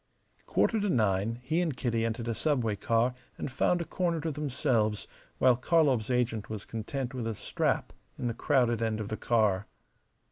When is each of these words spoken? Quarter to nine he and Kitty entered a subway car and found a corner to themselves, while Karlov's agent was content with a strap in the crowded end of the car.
Quarter 0.47 0.79
to 0.81 0.89
nine 0.89 1.37
he 1.43 1.61
and 1.61 1.77
Kitty 1.77 2.03
entered 2.03 2.27
a 2.27 2.33
subway 2.33 2.75
car 2.75 3.13
and 3.37 3.51
found 3.51 3.81
a 3.81 3.85
corner 3.85 4.19
to 4.21 4.31
themselves, 4.31 5.07
while 5.37 5.55
Karlov's 5.55 6.09
agent 6.09 6.49
was 6.49 6.65
content 6.65 7.13
with 7.13 7.27
a 7.27 7.35
strap 7.35 7.93
in 8.17 8.25
the 8.25 8.33
crowded 8.33 8.81
end 8.81 8.99
of 8.99 9.09
the 9.09 9.17
car. 9.17 9.67